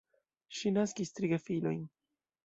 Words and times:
Ŝi 0.59 0.71
naskis 0.77 1.13
tri 1.19 1.29
gefilojn. 1.33 1.83